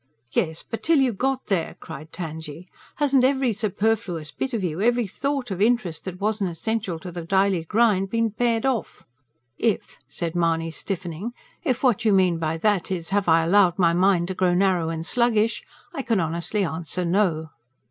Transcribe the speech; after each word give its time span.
"Yes, 0.31 0.63
but 0.63 0.81
till 0.81 0.97
you 0.97 1.13
got 1.13 1.45
there!" 1.45 1.75
cried 1.79 2.11
Tangye. 2.11 2.67
"Hasn't 2.95 3.23
every 3.23 3.53
superfluous 3.53 4.31
bit 4.31 4.51
of 4.51 4.63
you 4.63 4.81
every 4.81 5.05
thought 5.05 5.51
of 5.51 5.61
interest 5.61 6.05
that 6.05 6.19
wasn't 6.19 6.49
essential 6.49 6.97
to 6.97 7.11
the 7.11 7.23
daily 7.23 7.65
grind 7.65 8.09
been 8.09 8.31
pared 8.31 8.65
off?" 8.65 9.05
"If," 9.59 9.99
said 10.09 10.33
Mahony 10.35 10.71
stiffening, 10.71 11.33
"if 11.63 11.83
what 11.83 12.03
you 12.03 12.13
mean 12.13 12.39
by 12.39 12.57
that 12.57 12.89
is, 12.89 13.11
have 13.11 13.27
I 13.27 13.43
allowed 13.43 13.77
my 13.77 13.93
mind 13.93 14.29
to 14.29 14.33
grow 14.33 14.55
narrow 14.55 14.89
and 14.89 15.05
sluggish, 15.05 15.63
I 15.93 16.01
can 16.01 16.19
honestly 16.19 16.63
answer 16.65 17.05
no." 17.05 17.51